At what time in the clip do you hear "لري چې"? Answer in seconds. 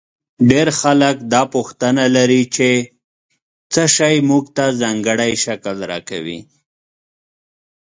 2.15-2.69